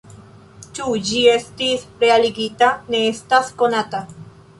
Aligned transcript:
Ĉu 0.77 0.93
ĝi 1.09 1.19
estis 1.33 1.83
realigita, 2.03 2.71
ne 2.95 3.03
estas 3.11 3.53
konata. 3.61 4.01